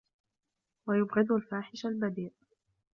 [0.87, 2.33] وَيُبْغِضُ الْفَاحِشَ الْبَذِيءُ